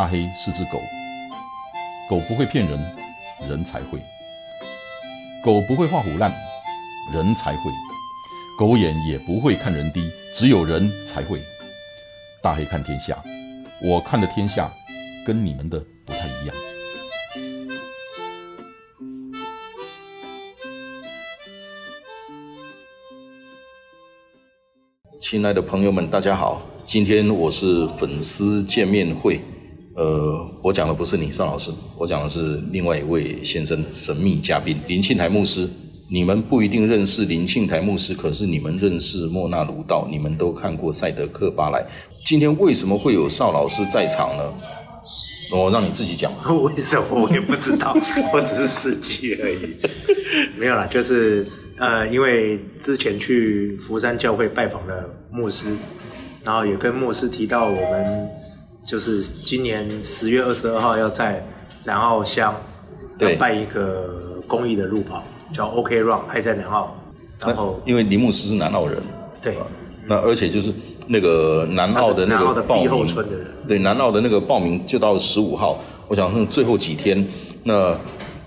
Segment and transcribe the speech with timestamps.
[0.00, 0.80] 大黑是只狗，
[2.08, 2.96] 狗不会骗人，
[3.46, 3.98] 人才会；
[5.44, 6.32] 狗不会画虎烂，
[7.12, 7.70] 人才会；
[8.58, 11.38] 狗眼也不会看人低，只有人才会。
[12.42, 13.22] 大黑看天下，
[13.82, 14.70] 我看的天下
[15.26, 16.56] 跟你们的不太一样。
[25.20, 29.38] 亲爱的朋友们，大家好，今天我是粉丝见面会。
[30.00, 35.68] 呃，我讲的不是你邵老师，我讲的是另外一位先生，神秘嘉宾林庆台牧师。
[36.08, 41.84] 你们不一定认识林庆台牧师，可是你们认识莫纳鲁道，你们都看过赛德克巴莱。
[42.24, 44.42] 今天为什么会有邵老师在场呢？
[45.54, 46.32] 我让你自己讲。
[46.64, 47.94] 为什么我也不知道，
[48.32, 49.58] 我只是司机而已。
[50.58, 51.46] 没有啦，就是
[51.76, 55.76] 呃，因为之前去福山教会拜访了牧师，
[56.42, 58.28] 然后也跟牧师提到我们
[58.90, 61.46] 就是今年十月二十二号要在
[61.84, 62.52] 南澳乡
[63.20, 65.22] 要对办一个公益的路跑，
[65.54, 66.92] 叫 OK Run，爱在南澳。
[67.38, 69.00] 然后因为林牧师是南澳人，
[69.40, 69.54] 对，
[70.08, 70.72] 那而且就是
[71.06, 77.24] 那个南澳的那南澳的个报名，村的人，对南澳的那个报名就到十五号，我想剩最后几天。
[77.62, 77.96] 那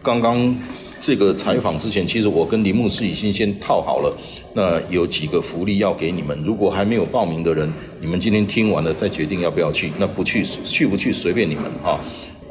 [0.01, 0.53] 刚刚
[0.99, 4.13] 这个采访之前，其实我跟林牧师已经先套好了，
[4.53, 6.41] 那有几个福利要给你们。
[6.43, 9.91] 如果还没有报名的人，你们今天听完了再决定要不要去。
[9.99, 11.99] 那不去去不去随便你们啊。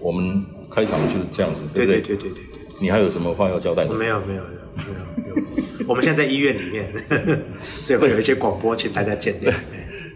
[0.01, 2.01] 我们开场就是这样子，对不对？
[2.01, 2.63] 对对对对对对。
[2.81, 3.95] 你还有什么话要交代的？
[3.95, 4.55] 没有没有没有
[5.17, 6.91] 没有没有，我们现在在医院里面，
[7.81, 9.55] 所以会有一些广播，请大家见谅。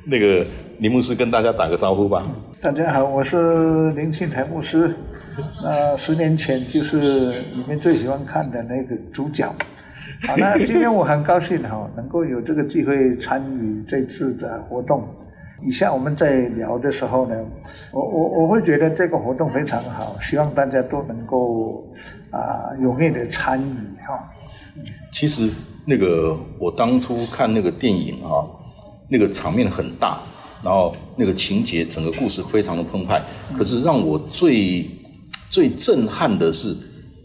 [0.04, 0.44] 那个
[0.78, 2.26] 林牧师跟大家打个招呼吧。
[2.60, 4.92] 大家好，我是林庆台牧师。
[5.62, 9.54] 那十年前就是你们最喜欢看的那个主角。
[10.26, 15.06] 好，那今天我很高兴哈，能够有这个机会参与这次的活动。
[15.62, 17.34] 以下我们在聊的时候呢，
[17.90, 21.82] 我我我会觉得这个活动非常好，希望大家都能够
[22.30, 24.30] 啊踊跃的参与哈。
[25.10, 25.50] 其实
[25.86, 28.44] 那个我当初看那个电影啊，
[29.08, 30.20] 那个场面很大，
[30.62, 33.22] 然后那个情节整个故事非常的澎湃。
[33.56, 34.86] 可是让我最
[35.48, 36.76] 最震撼的是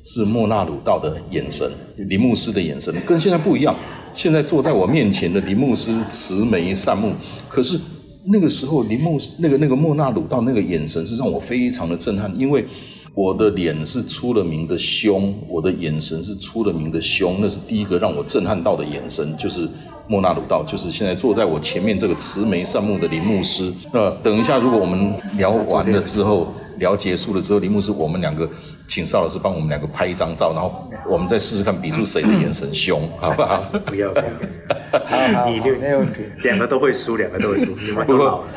[0.04, 3.76] 是莫纳鲁道的眼神，林牧师的眼神跟现在不一样。
[4.14, 7.14] 现在坐在我面前的林牧师慈眉善目，
[7.48, 7.80] 可是
[8.26, 12.66] 那个时候林牧那个那个莫纳鲁道那个眼神是让我非常的震撼，因为。
[13.14, 19.68] 我的脸是出了名的凶，我的眼神是出了名的凶，那是第一个让我震撼到的眼神，就是
[20.08, 23.72] 莫纳鲁道，就是现在坐在我前面这个慈眉善目的林牧师。
[23.92, 28.50] 那等一下，如果我们聊完了之后，聊结束了之后，林牧师，我们两个
[28.88, 33.62] 请邵老师帮我们两个拍一张照，然后我们再试试看比出谁的眼神凶，好不好？
[33.86, 36.22] 不要不要，你就没有问题。
[36.44, 38.48] 两个都会输，两个都会输，你们都老了。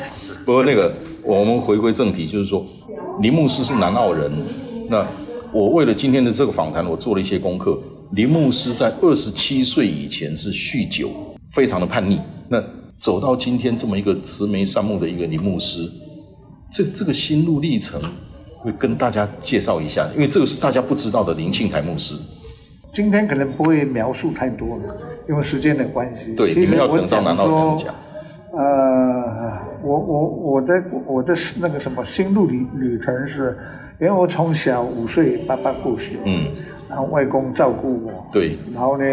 [0.45, 2.65] 不过那个，我们回归正题，就是说，
[3.21, 4.33] 林牧师是南澳人。
[4.89, 5.07] 那
[5.53, 7.79] 我为了今天的这个访谈，我做了一些功课。
[8.13, 11.11] 林牧师在二十七岁以前是酗酒，
[11.53, 12.21] 非常的叛逆。
[12.49, 12.63] 那
[12.99, 15.89] 走到今天这么一个慈眉善目的一个林牧师，
[16.71, 18.01] 这这个心路历程，
[18.59, 22.15] 会跟大家介绍一下，因为这个是大家不知道的林庆台牧师。
[22.93, 24.83] 今天可能不会描述太多了，
[25.29, 26.33] 因为时间的关系。
[26.35, 27.95] 对，你们要等到南澳才能讲。
[28.57, 33.57] 呃，我我我的我的那个什么心路旅旅程是，
[34.01, 36.49] 因为我从小五岁爸爸过世，嗯，
[36.89, 39.05] 然后外公照顾我，对，然后呢，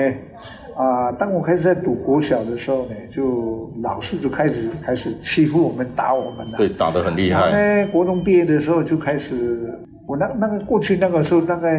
[0.76, 7.84] 啊、当我开始在读国小的时候呢，就老师就开始开始欺负我们打我们了，对，打得很厉然后害。
[7.84, 9.74] 呢，国中毕业的时候就开始，
[10.08, 11.78] 我那那个过去那个时候大概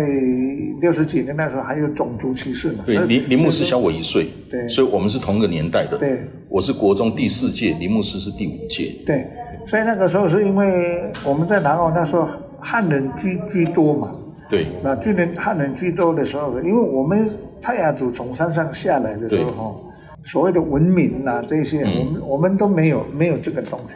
[0.80, 4.68] 六十几年那时候还有种族歧视嘛，对，林林牧师小我一岁，对。
[4.68, 5.96] 所以我们是同一个年代的。
[5.98, 6.20] 对，
[6.52, 8.92] 我是国中第四届，林牧师是第五届。
[9.06, 9.26] 对，
[9.66, 12.28] 所以那个时候是因为我们在南澳那时候
[12.60, 14.10] 汉人居居多嘛，
[14.50, 17.26] 对，那居人汉人居多的时候，因为我们
[17.62, 19.76] 泰雅族从山上下来的时候，哈，
[20.24, 23.94] 所谓的文明呐、这些，我们我们都没有没有这个东西。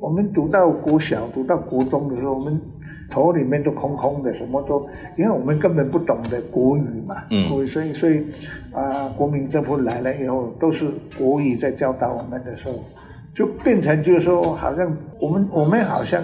[0.00, 2.60] 我们读到国小、读到国中的时候，我们
[3.10, 7.48] 头里面都空空的，什么都，因为我们根本不懂得国语嘛，嗯。
[7.48, 8.22] 国语，所以所以
[8.72, 10.86] 啊、国民政府来了以后，都是
[11.18, 12.74] 国语在教导我们的时候，
[13.32, 16.22] 就变成就是说，好像我们我们好像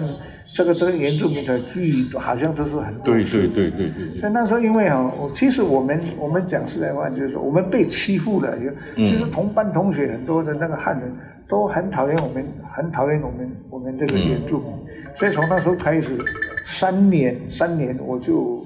[0.53, 11.11] 这个这个原住民的居语，好像都是很多对对对对对对，所以那时候因为哈，我其实我们我们讲实在话，就是说我们被欺负了，有就是同班同学很多的那个汉人
[11.47, 14.71] 都很讨厌我们，很讨厌我们我们这个原住民，
[15.17, 16.17] 所以从那时候开始，
[16.65, 18.65] 三年三年我就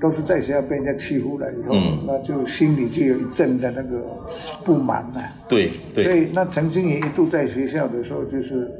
[0.00, 2.04] 都是在学校被人家欺负了以后，嗯。
[2.06, 4.04] 那就心里就有一阵的那个
[4.64, 5.22] 不满了。
[5.48, 6.04] 对对。
[6.04, 8.70] 所对，以那曾经也一度在学校的时候，就是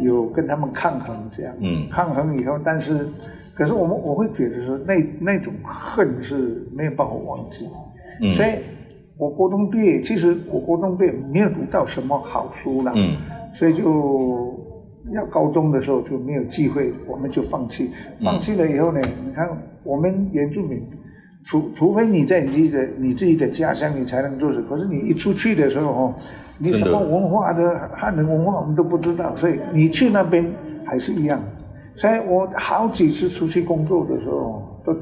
[0.00, 1.88] 有跟他们抗衡这样，嗯。
[1.88, 3.06] 抗衡以后，但是
[3.54, 7.68] 可是我们我会觉得说那那种恨是没有办法忘记，
[8.20, 8.34] 嗯。
[8.34, 8.50] 所以
[9.18, 13.16] 我高中毕业，其实我高中毕业没有读到什么好书了，嗯
[13.54, 14.54] 所以就
[15.14, 17.90] 要高中的时候就没有机会，我们就放弃。
[18.20, 19.48] 嗯放弃了以后呢，你看
[19.82, 20.82] 我们原住民，
[21.44, 24.60] 除除非你在你自己的你自己的家乡，你才能做事。
[24.62, 26.14] 可是你一出去的时候哦，
[26.58, 30.44] 你什么文化的汉人文化我们都不知道，所以你去那边
[30.84, 31.40] 还是一样。
[31.94, 34.92] 所以我好几次出去工作的时候，都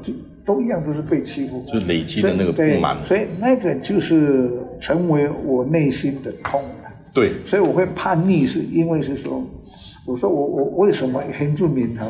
[0.45, 1.63] 都一样都是被欺负。
[1.67, 6.91] 就累积的那个不满，所以那个就是成为我内心的痛了。
[7.13, 9.43] 对，所以我会叛逆，是因为是说，
[10.05, 12.07] 我说我我为什么原住民哈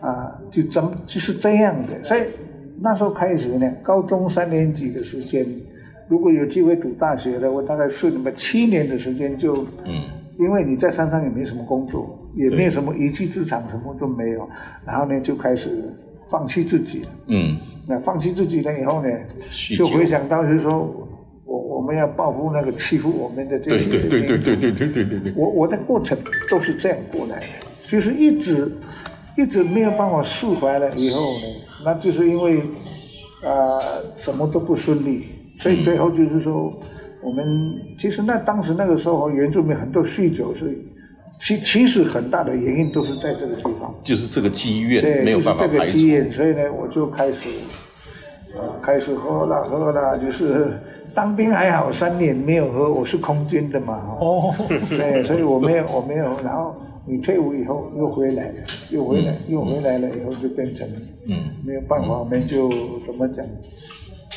[0.00, 2.20] 啊就怎么就是这样的，所以
[2.80, 5.46] 那时候开始呢，高中三年级的时间，
[6.08, 10.04] 如果有机会读大学的，我大概是那么七年的时间就，嗯。
[10.38, 14.48] 因为你在山上也没什么工作，也没有什么一技之长，什么都没有，
[14.86, 15.84] 然后呢就开始
[16.30, 17.08] 放弃自己了。
[17.26, 17.58] 嗯。
[17.86, 19.08] 那放弃自己了以后呢，
[19.76, 21.08] 就回想到就是说，
[21.44, 26.16] 我我们要报复那个欺负我们的这些对对对对对对对对对对，我我的过程
[26.48, 27.46] 都是这样过来的，
[27.82, 28.70] 就是一直
[29.36, 31.46] 一直没有办法释怀了以后呢，
[31.84, 32.60] 那就是因为
[33.42, 33.50] 啊、
[33.80, 33.82] 呃
[34.16, 36.72] 什么都不顺利，所以最后就是说，
[37.20, 40.78] 我们其实那当时那个时候原住民很多酗酒是，
[41.40, 43.94] 其其实很大的原因都是在这个地方。
[44.02, 47.48] 就是这个积怨对，没有办法就是这排除，个积怨，所以呢，我就开始，
[48.54, 50.78] 呃，开始喝了喝了，就是
[51.14, 54.54] 当兵还好，三年没有喝，我是空军的嘛，哦，
[54.90, 56.76] 对，所以我没有我没有，然后
[57.06, 58.54] 你退伍以后又回来了，
[58.90, 60.86] 又回来、又回来了以后就变成，
[61.26, 61.36] 嗯。
[61.64, 62.68] 没有办法，我们就
[63.06, 63.44] 怎么讲，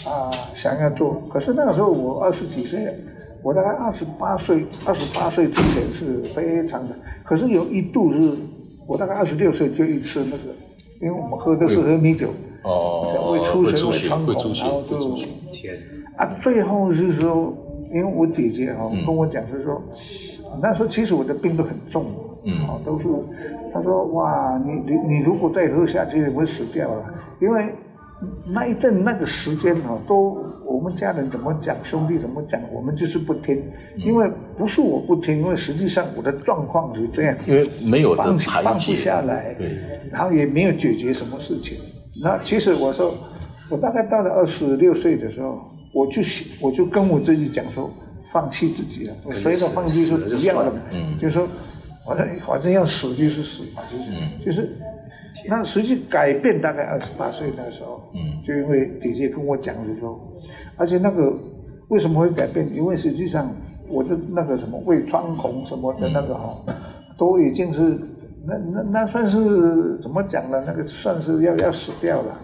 [0.06, 2.94] 啊，想要做，可是那个时候我二十几岁。
[3.44, 8.38] 我大概二十八岁，二十八岁之前是非常的，可是有一度是，
[8.88, 10.44] 我大概二十六岁就一次那个，
[11.02, 12.30] 因为我们喝的是喝米酒，
[12.64, 15.78] 哦，会出血会出血穿孔，会出血然后就会出血，天，
[16.16, 17.54] 啊，最后是说，
[17.92, 19.82] 因为我姐姐哈、跟我讲是说，
[20.62, 22.06] 那时候其实我的病都很重，
[22.46, 23.06] 嗯哦，都是，
[23.74, 27.06] 她说哇，你你你如果再喝下去，你会死掉了，
[27.42, 27.66] 因为
[28.54, 30.38] 那一阵那个时间哈、都
[30.74, 33.62] 我们家人怎么讲，兄弟怎么讲，我们就是不听，
[33.96, 34.28] 因为
[34.58, 39.78] 不是我不听，因为实际上我的状况是这样，因为没有的放弃放不，下来，对，
[40.12, 41.78] 然后也没有解决什么事情。
[42.24, 43.14] 那其实我说，
[43.70, 45.62] 我大概到了二十六岁的时候，
[45.94, 46.24] 我就
[46.60, 47.94] 我就跟我自己讲说，
[48.32, 49.14] 放弃自己了。
[49.26, 51.16] 我随着放弃是一样的，嗯。
[51.20, 51.48] 就是说，
[52.08, 54.44] 反正反正要死就是死嘛，就是、嗯。
[54.44, 54.76] 就是。
[55.48, 58.42] 那实际改变大概二十八岁那时候，嗯。
[58.44, 60.33] 就因为姐姐跟我讲的时候，
[60.78, 61.34] 而且那个
[61.90, 62.68] 为什么会改变？
[62.76, 63.50] 因为实际上
[63.88, 66.56] 我的那个什么胃穿孔什么的那个哈、
[67.18, 68.00] 都已经是
[68.46, 70.64] 那那那算是怎么讲呢？
[70.66, 72.38] 那个算是要要死掉了。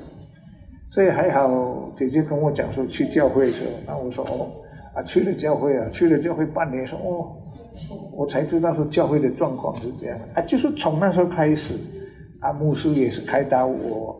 [0.92, 4.50] 所以还好，姐姐跟我讲说去教会的时候，那我说哦
[4.96, 7.30] 啊去了教会啊，去了教会半年说哦，
[8.18, 11.76] 我才知道说教会的状况是这样啊，就是从那时候开始，
[12.40, 14.20] 啊牧师也是开导我，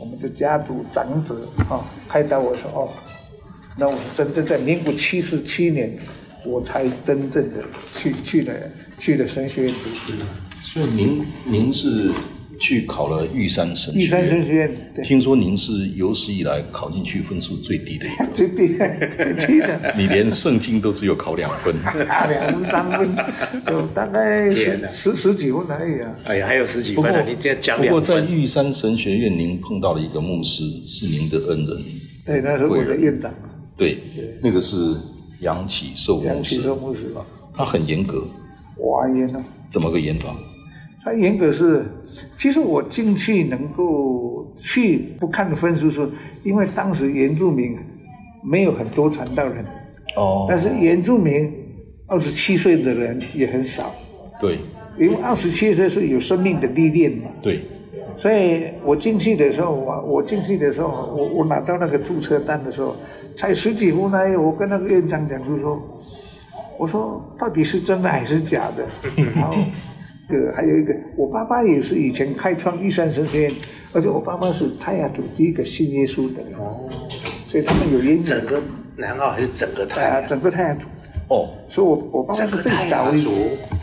[0.00, 1.34] 我们的家族长者
[1.68, 2.88] 啊开导我说哦，
[3.78, 5.94] 那我真正在民国七十七年，
[6.44, 8.52] 我才真正的去去了
[8.98, 10.12] 去了神学院读书，
[10.62, 12.10] 所以您您是
[12.58, 18.68] 去考了玉山神学院玉山神，学院对，听说您是有史以来考进去分数最低的一个， 最低
[19.46, 19.94] 低的。
[19.94, 23.14] 你连圣经都只有考两分， 啊，两分三分，
[23.66, 26.16] 就大概十十十几分而已啊。
[26.24, 31.84] 哎呀，还有十几分呢，你今天讲不过在，玉山神学院，您碰到了一个牧师，是您的恩人，
[32.24, 33.30] 对，那是我的院长，
[33.76, 33.98] 对，
[34.42, 34.96] 那个是
[35.40, 37.12] 杨启寿牧师杨启，寿牧师，
[37.54, 38.24] 他很严格，
[38.78, 39.42] 哇严啊！
[39.68, 40.34] 怎么个严法？
[41.04, 41.84] 他严格是，
[42.38, 46.08] 其实我进去能够去不看分数，是
[46.42, 47.76] 因为当时原住民
[48.42, 49.64] 没有很多传道人，
[50.16, 50.46] 哦。
[50.48, 51.52] 但是原住民
[52.06, 53.94] 二十七岁的人也很少，
[54.40, 54.58] 对。
[54.98, 57.28] 因为二十七岁是有生命的历练嘛。
[57.42, 57.60] 对，
[58.16, 62.96] 所以我进去的时候，我我进去的时候，我我拿到那个注册单的时候，
[63.36, 64.18] 才十几户呢。
[64.40, 66.02] 我跟那个院长讲，就说，
[66.78, 68.86] 我说到底是真的还是假的？
[69.36, 69.56] 然后，
[70.28, 73.52] 呃，还有一个，我爸爸也是以前开创玉山神学院，
[73.92, 76.58] 而且我爸爸是泰雅族第一个信耶稣的人，
[77.48, 78.22] 所以他们有渊源。
[78.22, 78.62] 整个
[78.96, 80.86] 南澳还是整个啊，台整个泰雅族，
[81.28, 83.30] 哦，所以我我爸爸是最早的族，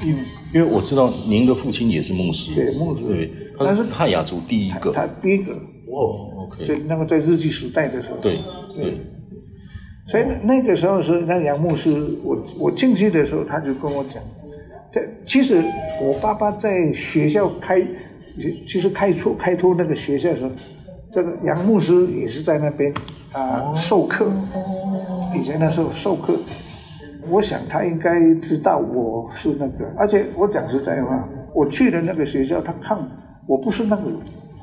[0.03, 3.03] 嗯，因为我知道您的父亲也是牧师，对牧师。
[3.03, 8.39] 对，他是是泰雅族第一个，他第一个，哦，OK，就那个在日据时代的时候，对。
[8.75, 8.97] 对，
[10.05, 11.91] 所以那那个时候是那杨牧师，
[12.23, 14.21] 我我进去的时候他就跟我讲，
[14.91, 15.63] 这其实
[16.01, 17.81] 我爸爸在学校开，
[18.67, 20.51] 其实开拓开拓那个学校的时候，
[21.11, 22.93] 这个杨牧师也是在那边
[23.31, 24.27] 啊授课，
[25.33, 26.35] 以前那时候授课，
[27.29, 32.97] 我想他应该知道我是那个，而且我讲实在话，我去的那个学校，他看
[33.47, 34.03] 我不是那个，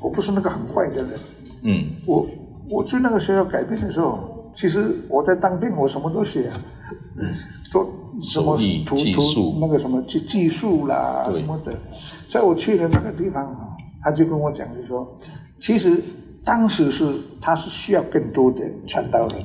[0.02, 1.11] 我不是那个很坏的人，
[1.62, 2.26] 嗯，我
[2.68, 6.54] 我去那个学校改变的时候，其实我在当兵，我什么都学啊，
[7.71, 7.88] 做
[8.21, 11.73] 什么图图那个什么技技术啦什么的，
[12.28, 13.69] 所以我去的那个地方啊，
[14.02, 15.19] 他就跟我讲，就说，
[15.59, 16.02] 其实
[16.45, 19.45] 当时是他是需要更多的传道人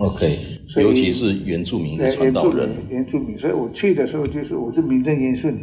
[0.00, 0.38] ，OK，
[0.68, 5.56] 所以尤其是原住民的对原住民传道人，原住民，所以我去的时候就是我是名正言顺，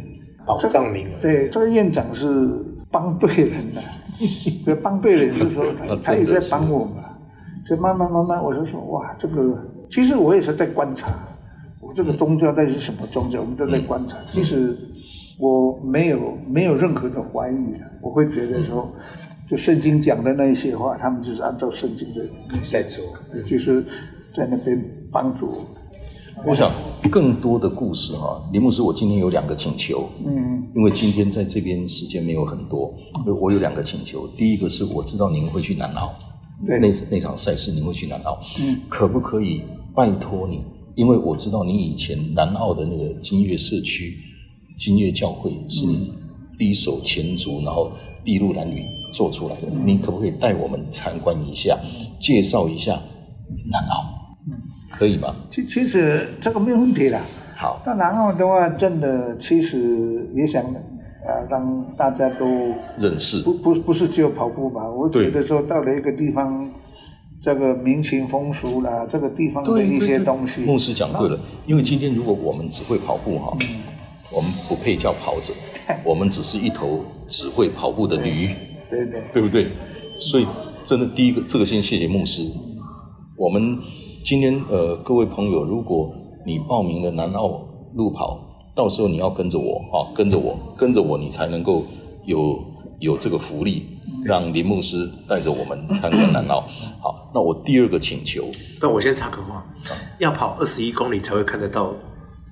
[0.46, 1.10] 保障名额。
[1.20, 3.82] 对，这个院长是帮对人的，
[4.64, 5.64] 这帮对人是说
[6.02, 7.15] 他也在帮我嘛，
[7.66, 9.58] 所以慢慢慢慢我就说哇，这个
[9.90, 11.08] 其实我也是在观察，
[11.80, 14.16] 我这个宗教到底是什么宗教，我们都在观嗯察。
[14.30, 14.78] 其实
[15.38, 18.88] 我没有没有任何的怀疑的，我会觉得说，
[19.48, 22.24] 就圣经讲的那一些话，他们就是按照圣经的
[22.70, 23.04] 在做，
[23.44, 23.84] 就是
[24.34, 24.80] 在那边
[25.10, 25.64] 帮助我。
[26.44, 26.70] 我想
[27.10, 32.94] 更多的故事哈，林牧师，我今天有两个请求，嗯，因为今天在这边时间没有很多，
[33.40, 34.28] 我有两个请求。
[34.36, 36.25] 第一个是我知道您会去南澳，对
[36.60, 36.78] 那
[37.10, 39.62] 那场赛事你会去南澳，嗯，可不可以
[39.94, 40.62] 拜托你？
[40.94, 44.16] 因为我知道你以前南澳的那个金乐社区
[44.78, 46.12] 金乐教会是你
[46.58, 47.92] 第一手前足，然后
[48.24, 51.78] 筚路蓝缕做出来的，你可不可以带我们参观一下，
[52.18, 52.92] 介绍一下
[53.70, 54.16] 南澳？
[54.90, 55.36] 可以吗？
[55.50, 57.20] 其其实这个没有问题啦。
[57.56, 60.64] 好，到南澳的话，真的其实也想
[61.26, 62.46] 呃让大家都
[62.96, 64.88] 认识不不不是只有跑步吧？
[64.90, 66.70] 我觉得说到了一个地方，
[67.42, 73.56] 这个民情风俗啦，这个地方的一些东西，牧师讲对了，因为今天如果我们只会跑步哈，
[74.32, 75.52] 我们不配叫跑者，
[76.04, 78.48] 我们只是一头只会跑步的驴，
[78.90, 79.68] 对对对不对？
[80.18, 80.46] 所以
[80.82, 82.42] 真的第一个，这个先谢谢牧师。
[83.36, 83.78] 我们
[84.24, 86.10] 今天呃，各位朋友，如果
[86.46, 87.60] 你报名了南澳
[87.94, 88.40] 路跑，
[88.76, 91.84] 到时候你要跟着我啊，跟着我，跟着我，你才能够
[92.26, 92.62] 有
[93.00, 93.86] 有这个福利，
[94.22, 96.60] 让林牧师带着我们参观南澳。
[97.00, 98.48] 好，那我第二个请求，
[98.82, 99.66] 那我先插个话，
[100.18, 101.94] 要跑二十一公里才会看得到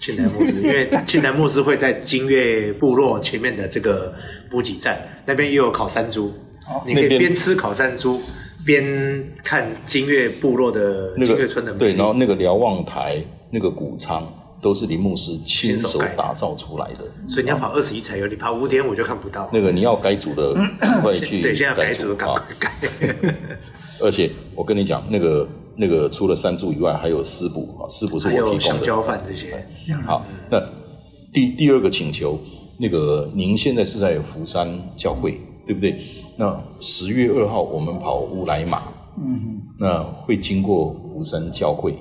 [0.01, 4.15] 庆南牧师， 因为庆南牧师会在金月部落前面的这个
[4.51, 6.33] 补给站那边也有烤山猪，
[6.87, 8.19] 你可以那边边吃烤山猪
[8.65, 8.83] 边
[9.43, 14.27] 看金月部落的那金月村的个对，然后那个瞭望台、那个谷仓
[14.65, 17.05] 都是林牧师亲手打造出来的。
[17.29, 19.51] 所以你要跑二十一才有，你跑五点五就看不到。
[19.53, 22.27] 那个你要改组的，赶快去 对，现在改组改。
[24.01, 29.03] 而且我跟你讲，那个那个除了三柱以外，还有四补啊，丝补是我提供的香蕉的。
[29.03, 29.67] 饭这些，
[30.07, 30.59] 好，那
[31.31, 32.39] 第第二个请求，
[32.79, 34.67] 那个您现在是在福山
[34.97, 36.01] 教会，对不对？
[36.37, 38.83] 那十月二号我们跑乌来马，
[39.19, 41.97] 嗯那会经过福山教会，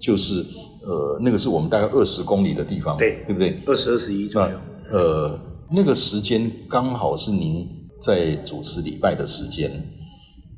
[0.00, 0.44] 就是
[0.86, 3.60] 呃，那个是我们大概二十公里的地方，对对不对？
[3.66, 4.56] 二十二十一左右。
[4.92, 5.38] 呃，
[5.70, 7.66] 那个时间刚好是您
[8.00, 9.68] 在主持礼拜的时间，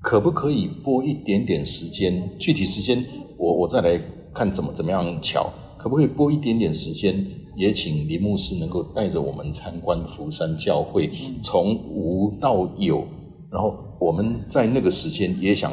[0.02, 2.30] 可不可以拨一点点时间？
[2.38, 3.02] 具体时间
[3.38, 3.98] 我我再来
[4.34, 7.26] 看怎么怎么样巧，可不可以拨一点点时间？
[7.56, 11.10] 也请林牧师能够带着我们参观福山教会，
[11.42, 13.04] 从无到有，
[13.50, 15.72] 然后我们在那个时间也想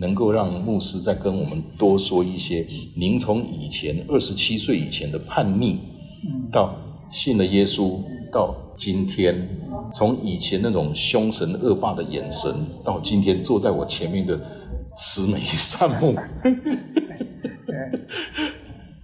[0.00, 2.66] 能够让牧师再跟我们多说一些
[2.96, 5.78] 您从以前二十七岁以前的叛逆，
[6.50, 6.74] 到
[7.12, 8.00] 信了耶稣，
[8.32, 9.46] 到今天，
[9.92, 12.50] 从以前那种凶神恶霸的眼神，
[12.82, 14.40] 到今天坐在我前面的
[14.96, 16.16] 慈眉善目，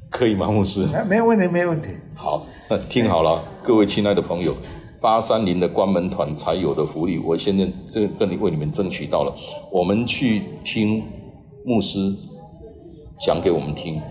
[0.09, 0.87] 可以吗，牧师？
[0.87, 1.89] 没没有问题，没有问题。
[2.15, 4.57] 好，那听好了，各位亲爱的朋友，
[5.07, 9.33] 八三零的关门团才有的福利，我现在这跟你为你们争取到了。
[9.71, 11.01] 我们去听
[11.65, 12.13] 牧师
[13.21, 14.03] 讲给我们听，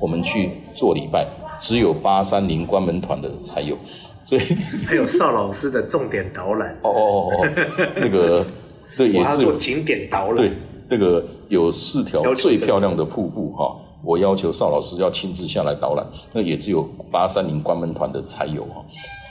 [0.00, 1.26] 我们去做礼拜，
[1.58, 3.76] 只有八三零关门团的才有。
[4.22, 4.42] 所以，
[4.86, 7.48] 还有邵老师的重点导览，哦哦哦哦，
[7.96, 8.46] 那个
[8.96, 10.52] 对，也是做景点导览对。
[10.88, 13.76] 那个有四条最漂亮的瀑布哈。
[14.04, 18.84] 我要求邵老师要亲自下来导览，那也只有八三零关门团的才有哈。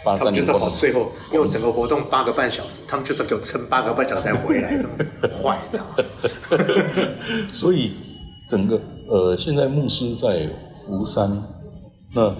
[0.03, 4.93] 八他们就是三零关门跑最后，因为整个活动八个半小时，他们就是给我撑八个半小时才回来，这么
[5.29, 5.79] 坏的。
[7.53, 7.93] 所以
[8.48, 8.79] 整个
[9.10, 10.48] 呃，现在牧师在
[10.86, 11.41] 福山，
[12.13, 12.36] 那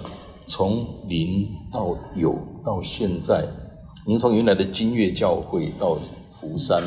[0.46, 3.44] 从零到有到现在，
[4.06, 5.98] 您从原来的金月教会到
[6.30, 6.82] 福山，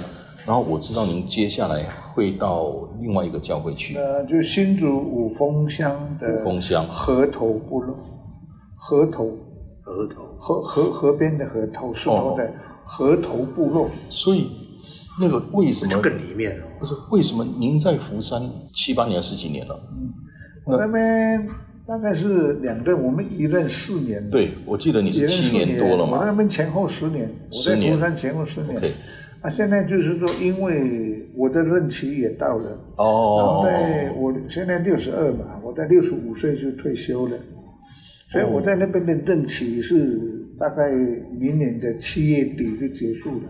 [0.45, 6.87] 然后我知道您接下来会到另外一个教会去，呃，就新竹五峰乡的五峰乡。
[6.87, 7.95] 河头部落，
[8.75, 9.31] 河头
[9.87, 12.53] 额头，河河河边的河头石头的
[12.85, 13.89] 河头部落。
[14.09, 14.51] 所以
[15.19, 16.65] 那个为什么就更里面了。
[16.79, 18.41] 不是为什么您在福山
[18.71, 19.79] 七八年十几年了？
[19.93, 20.13] 嗯
[20.67, 21.47] 我那边
[21.85, 24.29] 大概是两任，我们一任四年。
[24.29, 26.33] 对，我记得你是七年多了我那嘛。
[26.33, 28.77] 边前后十年，我在十年福山前后十年。
[29.39, 32.65] 啊，现在就是说，因为我的任期也到了，
[32.97, 37.37] 然后哦，在我现在六十二嘛，我在六十五岁就退休了，
[38.29, 40.19] 所以我在那边的任期是
[40.59, 40.91] 大概
[41.39, 43.43] 明年的七月底就结束了。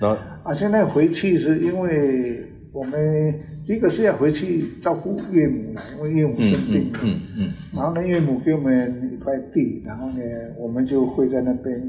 [0.00, 0.08] 那
[0.42, 6.98] 啊，现在回去是因为我们一个是要回去照顾岳母了，因为岳母嗯生病了。
[7.04, 10.20] 嗯嗯嗯，然后呢，岳母给我们一块地，然后呢，
[10.58, 11.80] 我们就会在那边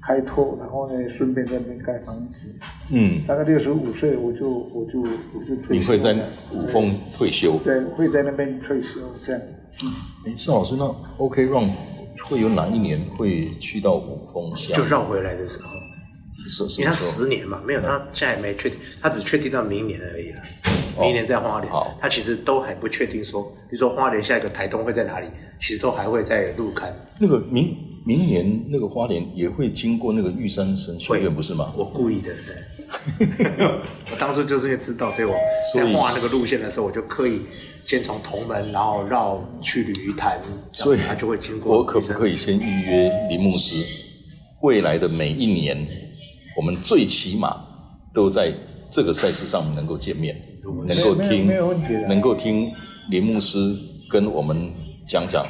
[0.00, 2.48] 开拓，然后呢，顺便在那边盖房子。
[2.90, 5.78] 嗯，大概六十五岁，我就我就我就退。
[5.78, 6.16] 你会在
[6.52, 7.58] 五峰退休？
[7.62, 9.40] 对，会在那边退休这样。
[9.84, 9.88] 嗯
[10.26, 10.84] 哎，邵老师，那
[11.16, 11.64] OK 让
[12.20, 14.76] 会有哪一年会去到五峰乡？
[14.76, 15.68] 就绕回来的时候，
[16.48, 16.92] 什什因为他？
[16.92, 20.42] 十年嘛，没有他现在还没确定，他只确定到明年而已了。
[21.00, 25.26] 明年在花莲好，他其实都还不确定说，比如说花莲下一个台东会在哪里，
[25.58, 26.94] 其实都还会在路看。
[27.18, 31.72] 那个明明年那个花莲也会经过那个玉山神学院，不是吗？
[31.76, 32.54] 我故意的，对。
[34.10, 35.34] 我当初就是因为知道，所以我
[35.74, 37.42] 在画那个路线的时候，我就刻意
[37.82, 40.40] 先从同门，然后绕去鲤鱼潭，
[40.72, 41.78] 所以它就会经过。
[41.78, 42.36] 我可不可以？
[42.36, 43.84] 先预约林牧师？
[44.60, 45.86] 未来的每一年，
[46.56, 47.56] 我们最起码
[48.14, 48.52] 都在
[48.90, 50.40] 这个赛事上能够见面，
[50.86, 51.46] 能够听
[52.08, 52.70] 能够听
[53.10, 53.58] 林牧师
[54.08, 54.70] 跟我们
[55.06, 55.44] 讲讲，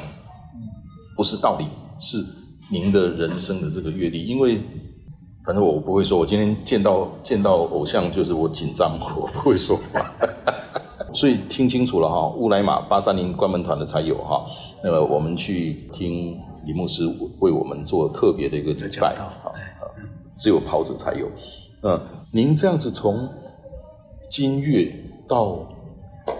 [1.15, 1.65] 不是道理，
[1.99, 2.17] 是
[2.71, 4.25] 您的人生的这个阅历。
[4.25, 4.59] 因为
[5.45, 10.11] 反正我不会说，我今天见到见到偶像，就是我紧张，我不会说话。
[11.13, 14.45] 所以听清楚了哈，乌来马八三零关门团的才有哈。
[14.83, 17.03] 那么我们去听李牧师
[17.39, 19.15] 为我们做特别的一个礼拜，
[20.37, 21.27] 只有跑者才有。
[21.83, 21.99] 嗯，
[22.31, 23.29] 您这样子从
[24.29, 24.91] 金月
[25.27, 25.59] 到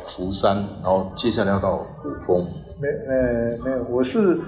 [0.01, 2.47] 福山，然后接下来要到五峰，
[2.79, 4.39] 没呃没有，我是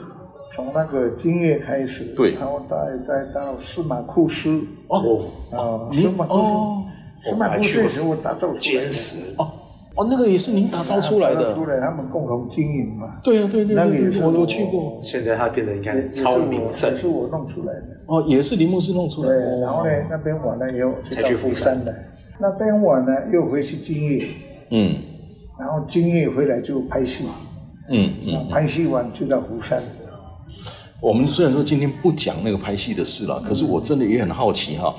[0.55, 2.35] 从那个金叶开始，对。
[2.35, 4.61] 然后再再到司马库斯。
[4.87, 5.25] 哦。
[5.51, 6.83] 啊，司马库哦。
[7.21, 9.51] 斯，司马库斯也是我打造出来的，坚实，哦。
[9.97, 11.53] 哦，那个也是您打造出来的。
[11.53, 17.87] 出，来，他们共同经营嘛，对啊，对对那个也是我有去过，现在它变成你超名也胜，是我弄出来的。
[18.07, 21.95] 哦，也是林牧师弄出来，的，然后呢哦，那边玩了以后就才到福去富山的，
[22.39, 24.25] 那边玩呢又回去金叶，
[24.71, 24.95] 嗯。
[25.57, 27.25] 然后金叶回来就拍戏，
[27.89, 28.35] 嗯嗯。
[28.35, 29.81] 啊拍戏完就到福山。
[31.05, 34.91] 我们虽然说今天不讲那个拍戏的事了，可是我真的也很好奇哈，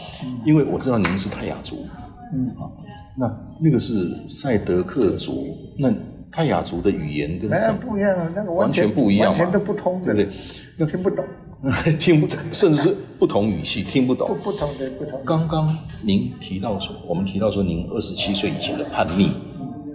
[0.44, 1.84] 因为我知道您是泰雅族，
[2.32, 2.70] 嗯，啊，
[3.18, 5.92] 那那个是赛德克族，那
[6.30, 10.30] 泰雅族的语言跟什么不一样啊，那个完全全不一样嘛完全都不通的，对不
[10.78, 10.86] 对？
[10.86, 11.24] 听不懂，
[11.98, 14.38] 听不，甚至是不同语系听不不懂。
[14.44, 15.24] 不同的不同的。
[15.24, 15.68] 刚刚
[16.04, 19.32] 您提到说，我们提到说您二十七岁以前的叛逆，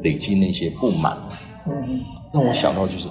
[0.03, 1.17] 累积那些不满，
[1.67, 1.73] 嗯。
[1.87, 2.01] 嗯，
[2.33, 3.07] 让我想到就是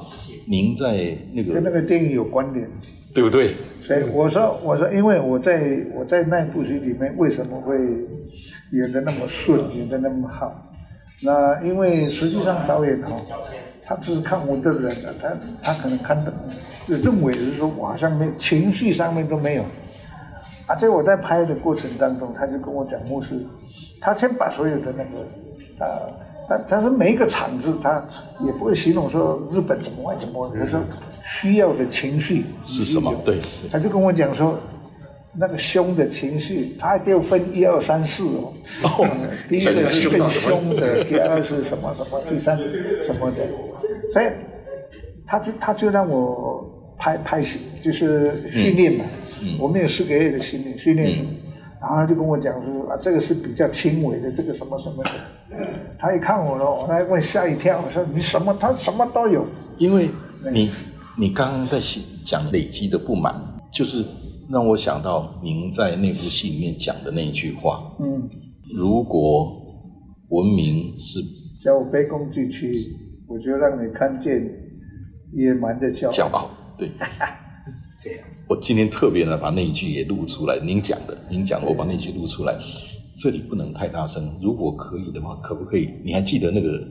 [0.51, 2.69] 您在那个跟那个个电影有关联。
[3.13, 3.57] 对不对？
[3.83, 7.77] 所以我说，我说，因为我在我在那部戏里面为什么会
[8.71, 10.65] 演的那么顺，演的那么好？
[11.21, 13.21] 那因为实际上导演哦，
[13.85, 16.33] 他只是看我的人啊，他他可能看的
[16.87, 19.65] 认为是说我好像没情绪上面都没有。
[20.67, 23.45] 啊，在我在拍的过程当中，他就跟我讲，牧师，
[24.01, 26.07] 他先把所有的那个，啊，
[26.51, 28.05] 他他说每一个场子，他
[28.45, 30.81] 也不会形容说日本怎么玩怎么玩，他说
[31.23, 33.13] 需要的情绪是什么？
[33.13, 33.39] 有对。
[33.71, 34.59] 他就跟我讲说，
[35.33, 38.53] 那个凶的情绪，他还给我分一二三四哦。
[38.83, 39.09] 哦。
[39.49, 42.59] 第一个是更凶的，第二是什么什么，第三
[43.05, 43.37] 什么的，
[44.13, 44.27] 所以
[45.25, 49.05] 他就他就让我拍拍戏，就是训练嘛。
[49.57, 51.25] 我们有四个月的训练训练，
[51.81, 55.11] 然后他就跟我讲说啊，这个是比较轻微的，这个什么什么的。
[55.99, 59.47] 他一看我了，我那我吓一跳，我说你什么他什么都有。
[59.79, 60.11] 因为
[60.53, 60.71] 你
[61.19, 61.79] 你刚刚在
[62.23, 63.35] 讲累积的不满，
[63.73, 64.05] 就是
[64.51, 68.29] 让我想到您在那部戏里面讲的那一句话：嗯，
[68.75, 69.51] 如果
[70.29, 71.19] 文明是
[71.64, 72.90] 叫我卑躬屈膝，
[73.27, 74.47] 我就让你看见
[75.33, 76.12] 野蛮的骄傲。
[76.12, 76.90] 骄傲，对。
[78.51, 82.59] 我今天特别的把那一句也录出来，您讲的，您讲的，我把那句录出来。
[83.17, 85.89] 这里不能太大声，如果可以的话，可不可以？
[86.05, 86.83] 你还记得那个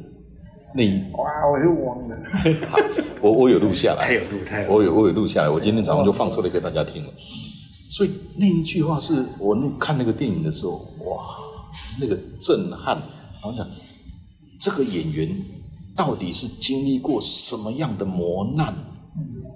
[0.74, 1.02] 那一？
[1.12, 2.16] 哇，我又忘了。
[2.70, 2.78] 好，
[3.20, 4.38] 我我有录下来，还有录
[4.70, 7.12] 我有我有录下来，我今天早上就放出来给大家听了。
[7.90, 11.26] 所以那一句话是我那看那个电影的时候，哇，
[12.00, 12.96] 那个震撼。
[12.96, 13.68] 然后讲
[14.62, 15.30] 这个演员
[15.94, 18.74] 到底是经历过什么样的磨难，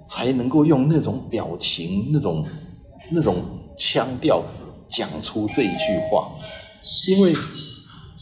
[0.06, 2.44] 才能够用那种表情、那种
[3.10, 3.36] 那种
[3.76, 4.42] 腔调
[4.88, 6.30] 讲出这一句话，
[7.08, 7.32] 因为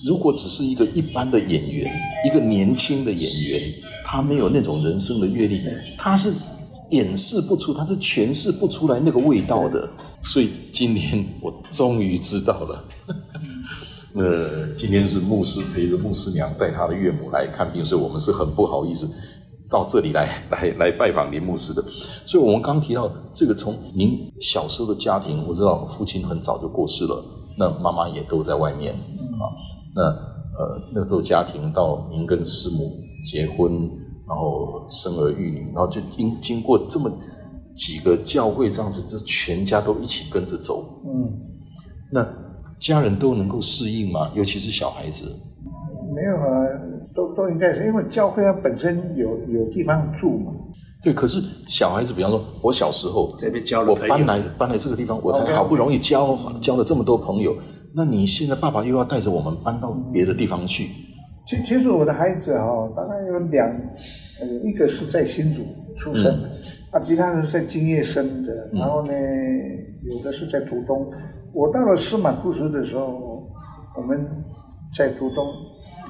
[0.04, 1.92] 如果只是一个一般的演员，
[2.24, 3.72] 一个年轻的演员，
[4.04, 5.60] 他没有那种人生的阅历，
[5.96, 6.32] 他是
[6.90, 9.88] 掩饰不出，他是诠释不出来那个味道的。
[10.22, 12.84] 所以今天我终于知道了。
[14.14, 14.22] 那，
[14.76, 19.10] 今天是牧师陪着牧师娘带他的岳母来看病，所以我们是很不好意思
[19.72, 21.82] 到这里来 来来拜访林牧师的。
[22.26, 27.24] 所以，我们刚提到这个，从您小时候的家庭，我知道父亲很早就过世了，
[27.58, 29.48] 那妈妈也都在外面啊。
[29.96, 32.92] 那呃，那时候家庭到您跟师母
[33.24, 33.72] 结婚，
[34.28, 37.10] 然后生儿育女，然后就经经过这么
[37.74, 40.84] 几个教会这样子，就全家都一起跟着走。
[41.06, 41.32] 嗯，
[42.12, 42.26] 那。
[42.82, 44.32] 家人都能够适应吗？
[44.34, 45.32] 尤其是小孩子。
[46.12, 46.61] 没有啊，
[47.14, 50.52] 都都应该是因为教会它本身有有地方住嘛。
[51.02, 57.56] 对，可是小孩子，比方说，我小时候这边交了我搬来搬来这个地方，我才好不容易交交了这么多朋友。
[57.94, 60.88] 那你现在爸爸又要带着我们搬到别的地方去？
[61.44, 63.68] 其其实我的孩子哈，大概有两，
[64.40, 65.62] 呃，一个是在新竹
[65.96, 66.32] 出生，
[66.92, 69.12] 啊，其他人是在金叶生的，然后呢，
[70.04, 71.10] 有的是在竹东。
[71.52, 73.50] 我到了司马库斯的时候，
[73.96, 74.24] 我们
[74.94, 75.46] 在途中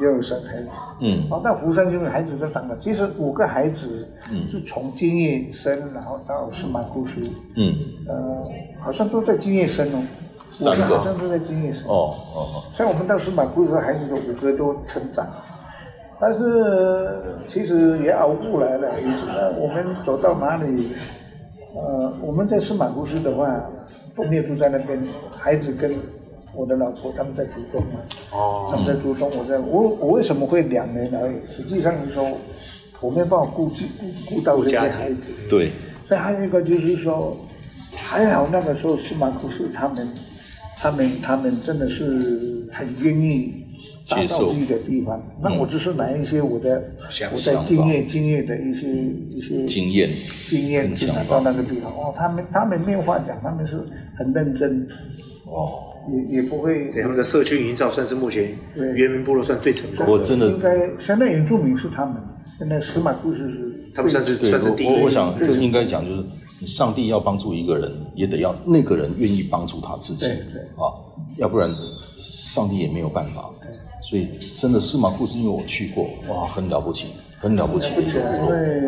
[0.00, 0.68] 也有生孩子。
[1.00, 1.20] 嗯。
[1.28, 7.20] 然后到福山就孩子就长了，其实五个孩子嗯是从金叶生，然后到司马库斯。
[7.56, 7.74] 嗯。
[8.08, 8.44] 呃，
[8.78, 10.02] 好像都在金叶生哦。
[10.50, 10.98] 三个。
[10.98, 11.88] 好像都在金叶生。
[11.88, 12.64] 哦哦哦。
[12.76, 15.26] 像我们到司马库斯，孩子的五个都成长，
[16.20, 17.08] 但是
[17.46, 18.88] 其实也熬过来了。
[19.28, 20.92] 呃，我们走到哪里，
[21.74, 23.60] 呃，我们在司马库斯的话。
[24.14, 25.02] 都没有住在那边，
[25.38, 25.90] 孩子跟
[26.54, 28.00] 我的老婆他们在竹东嘛，
[28.70, 31.36] 他们在竹东，我在我我为什么会两年而已？
[31.56, 32.26] 实际上是说
[33.00, 35.30] 我没有办法顾及顾顾到这些孩子。
[35.48, 35.70] 对。
[36.06, 37.34] 所以还有一个就是说，
[37.96, 40.08] 还好那个时候司马库斯他们，
[40.76, 43.61] 他们他们真的是很愿意
[44.08, 45.22] 打造自己的地方。
[45.42, 46.82] 那我只是拿一些我的
[47.32, 48.88] 我在经验经验的一些
[49.30, 50.10] 一些经验
[50.46, 51.90] 经验去拿到那个地方。
[51.92, 53.82] 哦，他们他们没有话讲，他们是。
[54.14, 54.86] 很认真，
[55.46, 55.72] 哦，
[56.12, 56.90] 也也不会。
[56.90, 58.54] 他们的社区营造算是目前
[58.94, 60.12] 原民部落算最成功的。
[60.12, 62.16] 我真的应该现在原住民是他们，
[62.58, 64.88] 现在司马故事是他们算是算是第一。
[64.88, 70.92] 我我想这应该讲就是，上帝要帮助一个人，也得要那个人愿意帮助他自己，啊，
[71.38, 71.74] 要不然
[72.18, 73.50] 上帝也没有办法。
[74.12, 77.94] 所以真的司马库是，因为我去过，哇，很了不起，很了不起。
[77.94, 78.82] 因为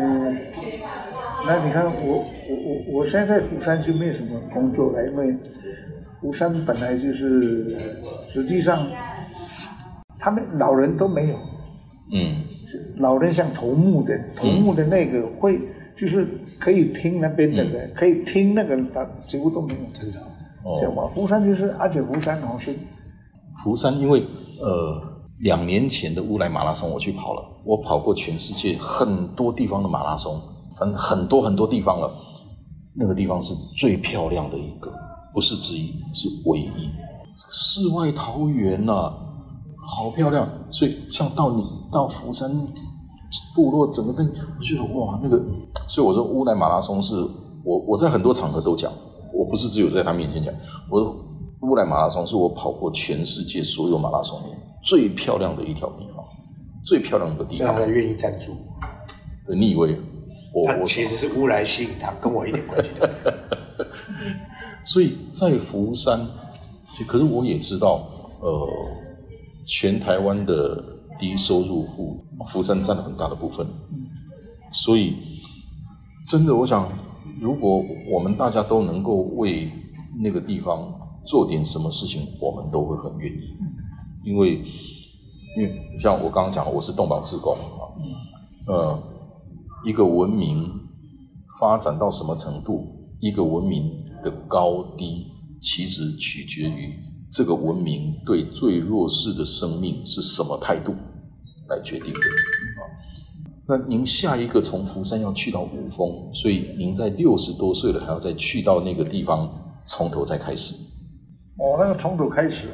[1.47, 2.23] 那你看我。
[2.47, 5.35] 我我我现在在福山就没什么工作了，因为
[6.21, 7.75] 福山本来就是，
[8.31, 8.87] 实际上
[10.19, 11.35] 他们老人都没有，
[12.13, 12.43] 嗯，
[12.97, 15.59] 老人像头目的头目的那个会
[15.95, 16.27] 就是
[16.59, 20.19] 可以听那边的人，可以听那个他几乎都没有，真的，
[20.79, 21.09] 知道吗？
[21.15, 22.75] 福山就是，而且福山好像是，
[23.63, 24.21] 福山因为
[24.61, 25.01] 呃
[25.39, 30.41] 两年前的乌来马拉松我去跑了，我跑过全世界很多地方的马拉松，
[30.77, 32.09] 反正很多很多地方了。
[32.97, 34.89] 那个地方是最漂亮的一个，
[35.33, 36.89] 不是之一，是唯一。
[37.51, 39.13] 世外桃源呐，
[39.77, 40.47] 好漂亮。
[40.71, 42.49] 所以像到你到福山
[43.53, 44.23] 部落整个那，
[44.57, 45.43] 我觉得哇，那个。
[45.89, 47.13] 所以我说乌来马拉松是
[47.65, 48.89] 我我在很多场合都讲，
[49.33, 50.53] 我不是只有在他面前讲。
[50.89, 51.13] 我说
[51.63, 54.45] 乌来马拉松是我跑过全世界所有马拉松里
[54.85, 56.23] 最漂亮的一条地方，
[56.83, 57.73] 最漂亮的地方。
[57.73, 58.55] 他愿意赞助。
[59.45, 59.95] 对，你以为？
[60.65, 63.31] 他其实是乌来吸引他，跟我一点关系都没有。
[64.85, 66.19] 所以在福山，
[67.07, 68.07] 可是我也知道，
[68.39, 68.69] 呃，
[69.65, 70.81] 全台湾的
[71.17, 73.67] 低收入户，福山占了很大的部分。
[74.71, 75.15] 所以，
[76.27, 76.87] 真的，我想，
[77.41, 79.69] 如果我们大家都能够为
[80.19, 80.93] 那个地方
[81.25, 83.57] 做点什么事情，我们都会很愿意。
[84.25, 84.63] 因为，
[85.55, 87.87] 因为像我刚刚讲，我是动保志工啊，
[88.67, 89.03] 呃。
[89.85, 90.67] 一个文明
[91.59, 92.87] 发展到什么程度？
[93.19, 95.27] 一个文明的高低，
[95.61, 96.99] 其实取决于
[97.31, 100.95] 这个文明对最弱势的生命是什么态度
[101.69, 102.81] 来决定的啊。
[103.67, 109.47] 那您下一个从福山要去到五峰，所以您在六十多岁了还要再去到那个地方，
[109.85, 110.73] 从头再开始。
[111.57, 112.69] 哦，那个从头开始，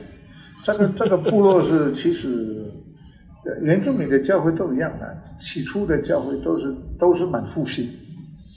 [0.63, 2.65] 这个这个部落是其实。
[3.63, 7.89] 原住民的教会都一样的，起初的教会都是都是蛮复兴，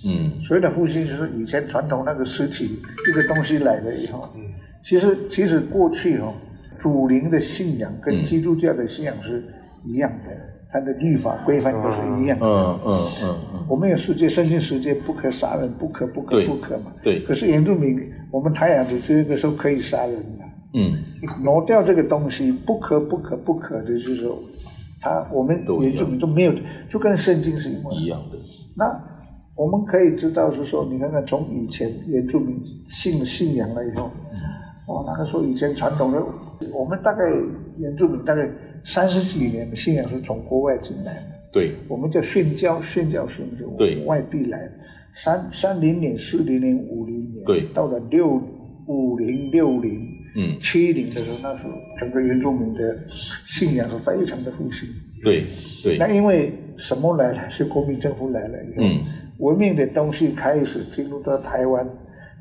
[0.04, 2.78] 嗯，所谓的复兴就是以前传统那个实体
[3.08, 4.42] 一个东西来了以后，嗯，
[4.82, 6.34] 其实其实过去哦，
[6.78, 9.42] 主灵的信仰跟基督教的信仰是
[9.86, 10.30] 一样的，
[10.70, 12.46] 它的律法规范都是一样的。
[12.46, 16.92] 嗯嗯嗯嗯，我们有世界圣经世界不可杀人，不可不可不可嘛。
[17.02, 17.98] 对可是原住民，
[18.30, 20.43] 我们台湾就这个时候可以杀人了。
[20.74, 20.98] 嗯，
[21.42, 24.38] 挪掉这个东西，不可不可不可的，就是说，
[25.00, 26.52] 他我们原住民都没有，
[26.90, 28.18] 就跟圣经是一模一样。
[28.30, 28.36] 的，
[28.76, 29.00] 那
[29.54, 34.10] 我们可以知道是说，你看看从以前原住民信信仰了以后，
[34.88, 36.20] 哦，那个时候以前传统的，
[36.72, 37.22] 我们大概
[37.78, 38.50] 原住民大概
[38.84, 41.76] 三十几年的信仰是从国外进来的，对。
[41.88, 43.42] 我们叫宣教，宣教是
[43.78, 43.94] 对。
[43.94, 44.72] 从外地来的，
[45.14, 47.68] 三三零年、四零年、五零年，对。
[47.72, 48.42] 到了六
[48.86, 50.06] 五零、六零、
[50.36, 54.88] 嗯七零的时候，那时候整个原住民的信仰是非常的复兴。
[55.22, 55.46] 对
[55.82, 57.48] 对那，因为什么来了？
[57.48, 59.00] 是国民政府来了以后，嗯
[59.38, 61.88] 文明的东西开始进入到台湾，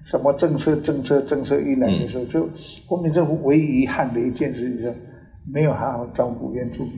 [0.06, 2.49] 什么政策、政策、政策一来的时候，就
[2.86, 4.95] 国民政府唯一遗憾的一件事就是
[5.51, 6.93] 没有好好照顾原住民。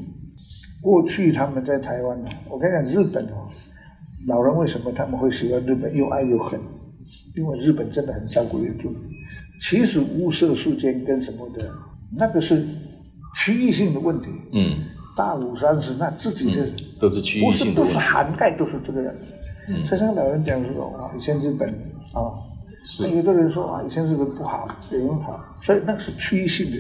[0.82, 3.48] 过去他们在台湾呢，我跟你讲，日本哦，
[4.28, 6.60] 老人为什么他们会喜欢日本，又爱又恨？
[7.36, 9.00] 因为日本真的很照顾原住民。
[9.62, 11.70] 其实雾社事件跟什么的，
[12.18, 12.66] 那个是
[13.36, 14.30] 区域性的问题。
[14.54, 14.84] 嗯，
[15.18, 16.68] 大武山是那自己的，
[17.00, 19.88] 都是区域不是不是性的，涵盖都是这个样子。
[19.88, 21.68] 所以那个老人讲说啊，以前日本
[22.14, 22.30] 啊，
[22.84, 26.78] 是那有的人说啊，以前日本不好，有人好，所以那个是区域性的。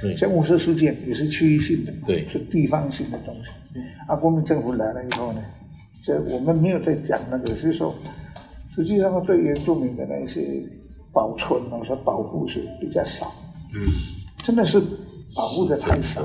[0.00, 3.80] 对像五色事件也是区域性的，对是地方性的东西。
[4.08, 5.42] 啊，国民政府来了以后呢，
[6.02, 7.94] 这我们没有在讲那个，所以说，
[8.74, 10.40] 实际上对原住民的那一些
[11.12, 13.26] 保存啊，说保护是比较少。
[13.74, 13.80] 嗯，
[14.36, 14.80] 真的是
[15.36, 16.22] 保护的太少。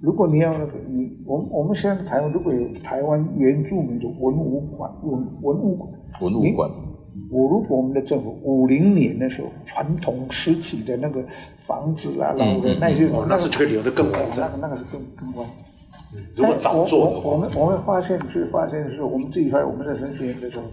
[0.00, 6.70] 如果你要那个，你我们我们现在台湾如果有台湾原住民的文物馆、文文物馆、文物馆，
[7.30, 11.24] 我如果我们的政府五零年的时候，传统实体的那个
[11.60, 15.48] 房子啊、老的那些，哦那是可以留得更完整那个那个是更更完。
[16.34, 20.64] 如果早做的话，哎我我我们我们发现，去发现是我们自己发现，我们在神学院的时候，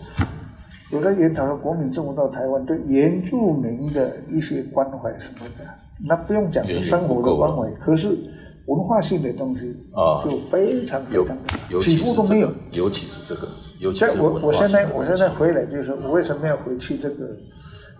[0.91, 5.65] 有的研讨说国民政府到台湾对原住民的一些关怀什么的，
[6.07, 8.17] 那不用讲是生活的关怀，可是
[8.65, 11.37] 文化性的东西啊就非常非常
[11.69, 13.47] 尤几乎都没有。，尤其是这个，
[13.79, 17.37] 尤其是文我现在我现在回来就是我为什么要回去这个，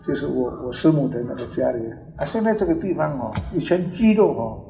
[0.02, 1.84] 就是我我师母的那个家里
[2.18, 2.26] 啊。
[2.26, 4.62] 现在这个地方哦，以前居肉哦，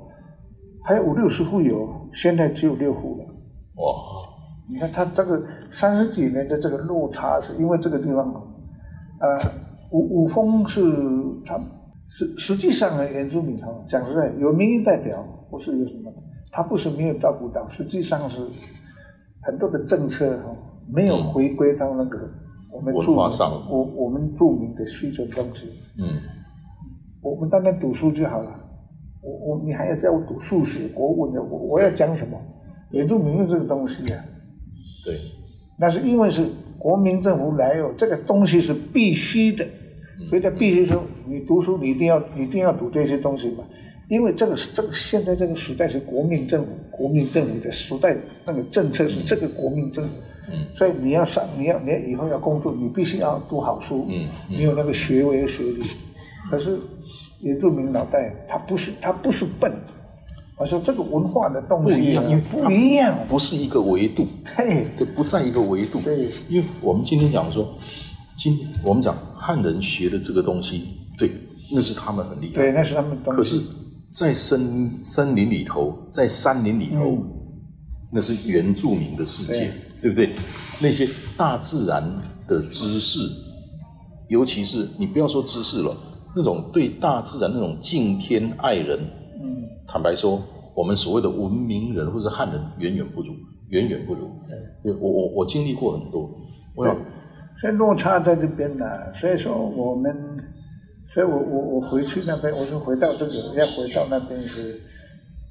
[0.83, 3.25] 还有五六十户有，现在只有六户了。
[3.81, 3.95] 哇，
[4.69, 8.41] 你看它这个三十几年的这个落差，是因为这个地方哦，
[9.19, 9.39] 呃，
[9.91, 10.81] 五五峰是
[11.43, 11.59] 它
[12.09, 16.13] 实实际上呢，原住民哈，讲实在有民意代表，不是有什么，
[16.51, 18.39] 他不是没有照顾到，实际上是
[19.41, 20.55] 很多的政策哈
[20.87, 22.29] 没有回归到那个
[22.71, 23.29] 我们文著名
[23.69, 25.67] 我我们著名的需求东西。
[25.97, 26.07] 嗯，
[27.21, 28.49] 我们单单读书就好了。
[29.21, 32.37] 我我你还要叫我读数学、国文的，我我要讲什么？
[32.91, 34.23] 原住民的这个东西啊，
[35.09, 35.19] 对，
[35.77, 36.45] 那是因为是
[36.77, 39.65] 国民政府来哦，这个东西是必须的，
[40.29, 43.63] 所以他必须说你读书你一定要一定要读这些东西嘛，
[44.07, 50.11] 因为这个这个现在这个时代是国民政府国民政府的时代，那个政策是这个国民政府，
[50.75, 55.81] 所以你要上你要你要以后要工作，你必须要读好书，嗯你有那个学位学历，
[56.51, 56.77] 可是
[57.41, 59.71] 原住民脑袋他不是他不是笨，
[60.59, 64.87] 我说这个文化的东西啊不一样，因为不一样，不是一个维度，对。
[64.97, 66.01] 这不在一个维度。
[66.01, 67.73] 对因为我们今天讲说，
[68.35, 70.83] 今我们讲汉人学的这个东西，
[71.17, 71.31] 对，
[71.71, 72.55] 那是他们很厉害。
[72.55, 73.37] 对，那是他们东西。
[73.37, 73.61] 可是，
[74.13, 77.35] 在森森林里头，在山林里头，嗯
[78.11, 80.33] 那是原住民的世界，对不对？
[80.79, 82.03] 那些大自然
[82.47, 83.19] 的知识，
[84.27, 85.95] 尤其是你不要说知识了，
[86.35, 89.07] 那种对大自然那种敬天爱人，嗯，
[89.91, 90.39] 坦白说，
[90.75, 93.33] 我们所谓的文明人或者汉人远远不如，
[93.69, 94.29] 远远不如。
[94.83, 96.29] 对，我我我经历过很多，
[96.75, 96.95] 我想
[97.59, 100.15] 所以落差在这边呢，所以说我们，
[101.07, 104.79] 所以我我我回去那边，我就回到这个，要回到那边是，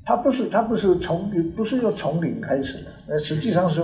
[0.07, 3.83] 他不是他不是从不是要从零开始的，那，实际上是，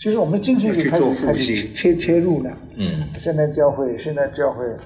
[0.00, 4.78] 其实我们进去就开始开始切切入了，嗯，现在教会现在教会啊、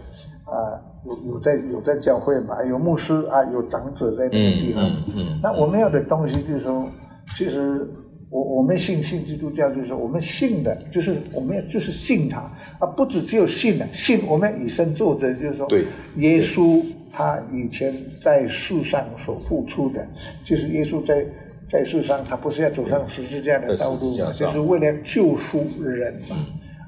[1.06, 6.88] 有有在有在教会嘛，有牧师啊，有长者在那个地方，嗯嗯嗯那我们要的东西就是说，
[7.36, 7.88] 其实
[8.28, 12.40] 我我们信信基督教，就是说我们信的，就是我们要就是信他
[12.80, 15.84] 啊，不只只有信了，信我们以身作则，就是说，对
[16.16, 20.06] 耶稣他以前在世上所付出的，
[20.44, 21.24] 就是耶稣在
[21.68, 26.36] 在世上，他不是要走上十字架的道路就是为了救赎人嘛。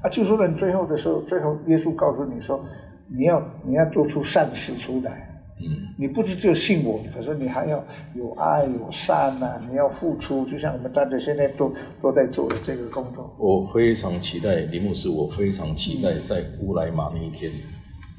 [0.01, 2.63] 啊，救赎人最后的时候，最后耶稣告诉你说，
[3.11, 5.25] 你要你要做出善事出来。
[5.61, 7.83] 嗯，你不是只有信我，可是你还要
[8.15, 13.35] 有爱有善呐、你要付出，就像我们大家现在都都在做的这个工作。
[13.37, 17.51] 我非常期待林牧师，我非常期待在乌来马那一天，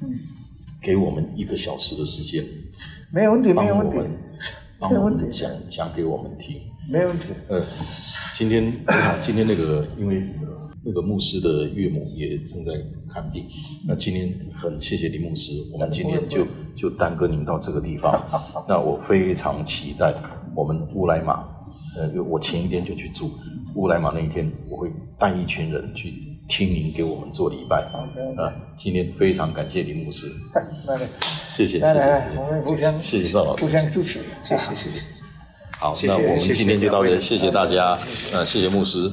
[0.03, 0.13] 嗯，
[0.83, 2.45] 给我们一个小时的时间，
[3.11, 4.19] 没有问题，没有问题帮我们，
[4.79, 6.61] 帮没有问题讲讲给我们听。
[6.91, 7.29] 没有问题。
[7.49, 7.65] 呃，
[8.35, 8.71] 今天
[9.19, 10.23] 今天那个因为
[10.83, 12.73] 那个牧师的岳母也正在
[13.13, 13.47] 看病，
[13.87, 18.65] 那今天很谢谢林牧师，我们今天就就耽搁您到这个地方。
[18.67, 20.15] 那我非常期待
[20.55, 21.45] 我们乌来马，
[21.97, 23.31] 呃，我前一天就去住
[23.75, 26.15] 乌来马那一天，我会带一群人去
[26.49, 27.83] 听您给我们做礼拜。
[28.39, 30.29] 啊，今天非常感谢林牧师，
[31.47, 32.01] 谢谢谢谢
[32.99, 33.29] 谢谢。
[33.29, 33.67] 邵老师。
[33.67, 35.07] 互相支持，谢谢谢谢。
[35.79, 37.99] 好，那我们今天就到这，谢谢大家，
[38.33, 39.13] 呃，谢谢牧师。